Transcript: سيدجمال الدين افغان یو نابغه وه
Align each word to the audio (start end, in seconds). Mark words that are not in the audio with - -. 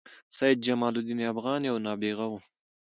سيدجمال 0.37 0.93
الدين 0.99 1.21
افغان 1.33 1.61
یو 1.69 1.77
نابغه 1.85 2.25
وه 2.31 2.39